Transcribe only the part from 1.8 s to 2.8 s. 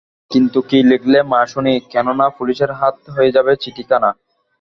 কেননা পুলিসের